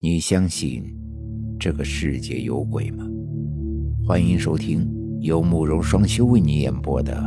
[0.00, 0.84] 你相信
[1.58, 3.04] 这个世界有鬼吗？
[4.06, 7.20] 欢迎收听由慕容双修为你演播的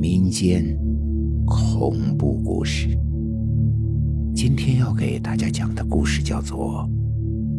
[0.00, 0.64] 民间
[1.44, 2.96] 恐怖故事。
[4.32, 6.88] 今天要给大家讲的故事叫做《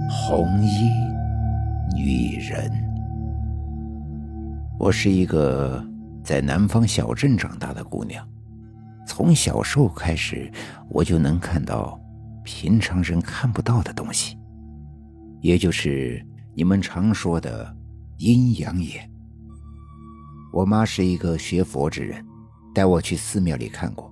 [0.09, 0.87] 红衣
[1.93, 2.69] 女人》。
[4.79, 5.85] 我是一个
[6.23, 8.25] 在南方小镇长大的姑娘，
[9.05, 10.49] 从小时候开始，
[10.87, 11.99] 我就能看到。
[12.47, 14.37] 平常人看不到的东西，
[15.41, 17.75] 也就是你们常说的
[18.19, 19.11] 阴阳眼。
[20.53, 22.25] 我妈是一个学佛之人，
[22.73, 24.09] 带我去寺庙里看过。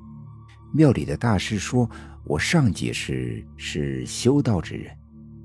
[0.73, 1.89] 庙里的大师说
[2.25, 4.93] 我上几世是修道之人，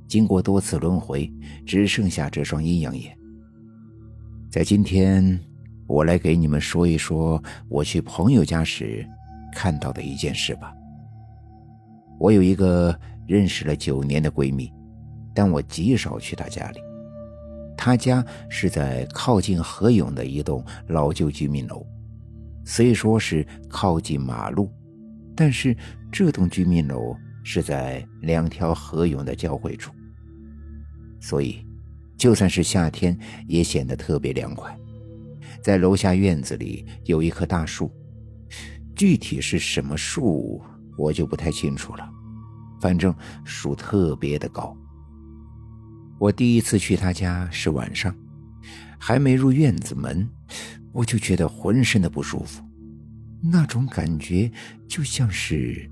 [0.09, 1.33] 经过多次轮回，
[1.65, 3.17] 只剩下这双阴阳眼。
[4.51, 5.39] 在今天，
[5.87, 9.09] 我来给你们说一说我去朋友家时
[9.55, 10.75] 看到的一件事吧。
[12.21, 12.95] 我有一个
[13.27, 14.71] 认识了九年的闺蜜，
[15.35, 16.81] 但我极少去她家里。
[17.79, 21.83] 她家是在靠近河涌的一栋老旧居民楼，
[22.63, 24.71] 虽说是靠近马路，
[25.35, 25.75] 但是
[26.13, 29.91] 这栋居民楼是在两条河涌的交汇处，
[31.21, 31.67] 所以
[32.19, 34.77] 就算是夏天也显得特别凉快。
[35.63, 37.91] 在楼下院子里有一棵大树，
[38.95, 40.61] 具体是什么树？
[40.99, 42.07] 我就不太清楚了，
[42.81, 43.15] 反正
[43.45, 44.77] 树特别的高。
[46.19, 48.15] 我第一次去他家是晚上，
[48.99, 50.29] 还没入院子门，
[50.93, 52.63] 我就觉得浑身的不舒服，
[53.43, 54.51] 那种感觉
[54.89, 55.91] 就像是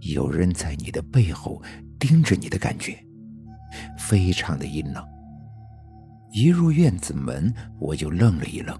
[0.00, 1.62] 有人在你的背后
[1.98, 2.98] 盯着你的感觉，
[3.98, 5.04] 非常的阴冷。
[6.32, 8.78] 一入院子门，我就愣了一愣，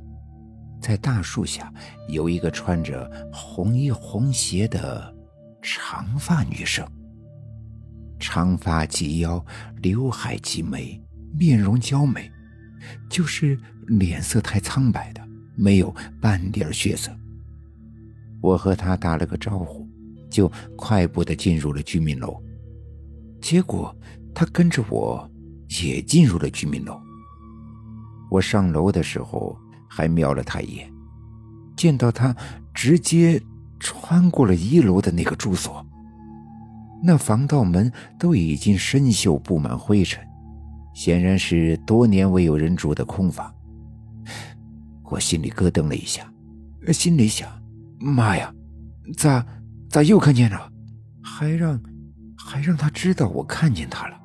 [0.81, 1.72] 在大树下
[2.09, 5.14] 有一个穿着红衣红鞋的。
[5.64, 6.84] 长发女生，
[8.23, 9.45] 长发及腰，
[9.83, 11.03] 刘海及眉，
[11.37, 12.31] 面容娇美，
[13.11, 15.20] 就是脸色太苍白的，
[15.56, 17.11] 没有半点血色。
[18.41, 19.84] 我和他打了个招呼，
[20.31, 22.41] 就快步的进入了居民楼。
[23.41, 23.94] 结果
[24.32, 25.28] 他跟着我
[25.82, 26.97] 也进入了居民楼。
[28.31, 30.88] 我上楼的时候还瞄了他一眼，
[31.77, 32.34] 见到他
[32.72, 33.43] 直接。
[33.84, 35.84] 穿过了一楼的那个住所，
[37.02, 40.24] 那防盗门都已经生锈，布满灰尘，
[40.94, 43.52] 显然是多年未有人住的空房。
[45.04, 46.32] 我心里咯噔了一下，
[46.92, 47.48] 心里想：
[47.98, 48.54] 妈呀，
[49.16, 49.44] 咋
[49.90, 50.70] 咋又看见了？
[51.20, 51.80] 还让
[52.36, 54.16] 还让他知道我看见他了？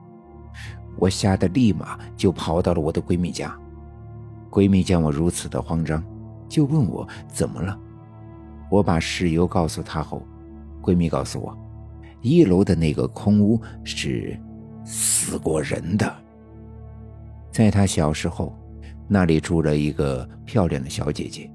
[0.98, 3.54] 我吓得立马就跑到了我的闺蜜家。
[4.50, 6.04] 闺蜜见我如此的慌张，
[6.48, 7.78] 就问我怎么了。
[8.70, 10.26] 我把事由告诉她后，
[10.82, 11.58] 闺蜜告诉我，
[12.22, 14.38] 一楼的那个空屋是
[14.84, 16.16] 死过人的。
[17.52, 18.56] 在她小时候，
[19.08, 21.50] 那里住了一个漂亮的小姐姐，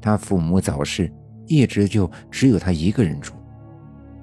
[0.00, 1.12] 她父母早逝，
[1.46, 3.32] 一直就只有她一个人住。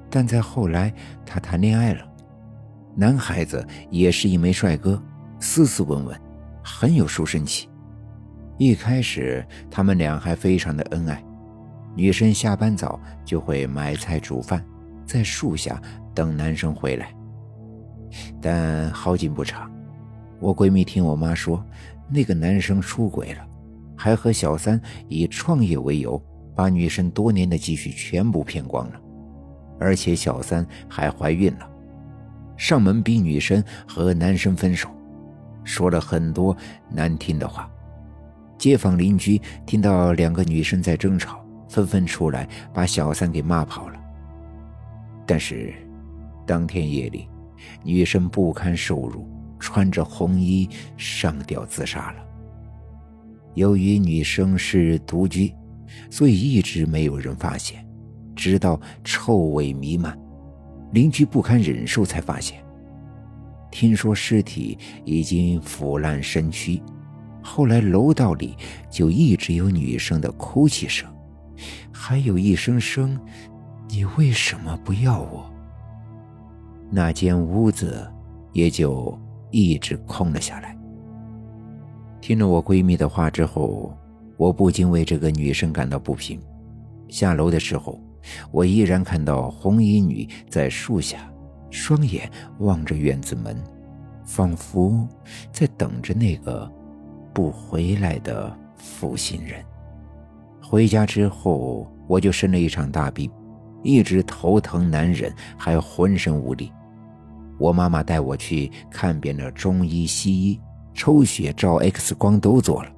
[0.10, 0.94] 但在后来，
[1.26, 2.06] 她谈恋爱了，
[2.96, 5.02] 男孩子也是一枚帅哥，
[5.40, 6.22] 斯斯文文，
[6.64, 7.70] 很有书生气。
[8.58, 11.24] 一开始，他们俩还非常的恩爱。
[11.96, 14.64] 女生下班早就会买菜煮饭，
[15.12, 15.82] 在树下
[16.16, 17.14] 等男生回来。
[18.42, 19.70] 但好景不长，
[20.40, 21.62] 我闺蜜听我妈说，
[22.10, 23.46] 那个男生出轨了，
[23.98, 24.80] 还和小三
[25.10, 26.22] 以创业为由，
[26.56, 29.02] 把女生多年的积蓄全部骗光了，
[29.80, 31.70] 而且小三还怀孕了，
[32.56, 34.88] 上门逼女生和男生分手，
[35.66, 36.56] 说了很多
[36.90, 37.70] 难听的话。
[38.58, 41.40] 街坊邻居听到两个女生在争吵。
[41.72, 44.01] 纷纷出来把小三给骂跑了。
[45.26, 45.74] 但是，
[46.46, 47.28] 当天夜里，
[47.84, 49.28] 女生不堪受辱，
[49.60, 50.68] 穿着红衣
[50.98, 52.26] 上吊自杀了。
[53.54, 55.54] 由于女生是独居，
[56.10, 57.86] 所以一直没有人发现，
[58.36, 60.18] 直到臭味弥漫，
[60.94, 62.64] 邻居不堪忍受才发现。
[63.70, 66.82] 听说尸体已经腐烂身躯，
[67.42, 68.56] 后来楼道里
[68.90, 71.10] 就一直有女生的哭泣声。
[71.92, 73.20] 还有一声声，
[73.94, 75.52] 你为什么不要我？
[76.90, 78.10] 那间屋子
[78.54, 80.78] 也就一直空了下来。
[82.22, 83.94] 听了我闺蜜的话之后，
[84.38, 86.40] 我不禁为这个女生感到不平。
[87.10, 88.00] 下楼的时候，
[88.50, 91.30] 我依然看到红衣女在树下，
[91.70, 93.62] 双眼望着院子门，
[94.24, 95.06] 仿佛
[95.52, 96.72] 在等着那个
[97.34, 99.62] 不回来的负心人。
[100.64, 103.30] 回家之后，我就生了一场大病，
[103.84, 106.72] 一直头疼难忍，还浑身无力。
[107.58, 110.60] 我妈妈带我去看遍了中医、西医，
[110.94, 112.92] 抽血、照 X 光都做了。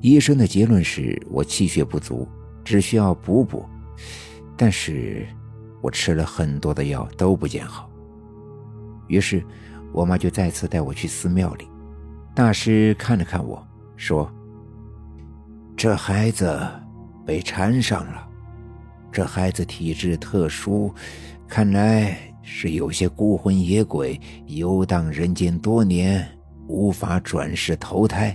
[0.00, 2.28] 医生的结论是我气血不足，
[2.64, 3.64] 只需要补补。
[4.56, 5.26] 但是，
[5.80, 7.88] 我吃了很多的药都不见好。
[9.06, 9.44] 于是，
[9.92, 11.68] 我妈就再次带我去寺庙里。
[12.34, 13.64] 大师看了看我
[13.96, 14.30] 说
[15.76, 16.60] ：“这孩子
[17.24, 18.27] 被缠上了，
[19.12, 20.94] 这孩子体质特殊，
[21.46, 22.16] 看来……”
[22.50, 26.26] 是有些孤魂野鬼游荡人间多年，
[26.66, 28.34] 无法转世投胎。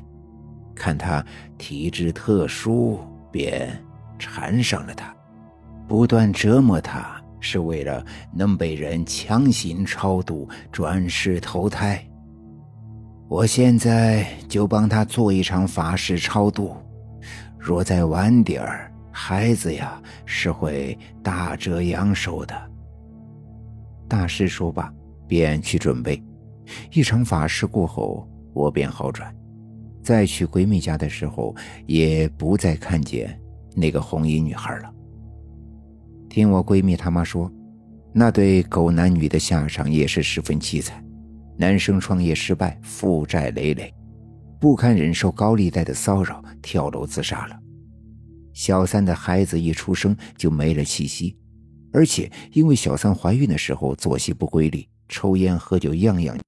[0.76, 1.26] 看他
[1.58, 3.00] 体质特殊，
[3.32, 3.76] 便
[4.20, 5.12] 缠上了他，
[5.88, 12.00] 不断折磨他，是为了能被人强行超度转世投胎。
[13.28, 16.78] 我现在就帮他做一场法事超度，
[17.58, 22.72] 若再晚点儿，孩子呀是会大折阳寿的。
[24.10, 24.92] 大师说罢，
[25.28, 26.22] 便去准备。
[26.92, 29.34] 一场法事过后，我便好转。
[30.02, 31.56] 再去闺蜜家的时候，
[31.86, 33.40] 也不再看见
[33.76, 34.92] 那个红衣女孩了。
[36.28, 37.50] 听我闺蜜他妈说，
[38.12, 41.06] 那对狗男女的下场也是十分凄惨。
[41.56, 43.94] 男生创业失败，负债累累，
[44.60, 47.60] 不堪忍受高利贷的骚扰，跳楼自杀了。
[48.54, 51.36] 小三的孩子一出生就没了气息。
[51.92, 56.38] 而且，因为小三怀孕的时候作息不规律，抽烟喝酒，样样。